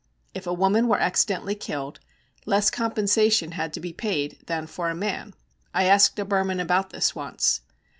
[0.33, 1.99] If a woman were accidentally killed,
[2.47, 5.35] less compensation had to be paid than for a man.
[5.75, 7.61] I asked a Burman about this once.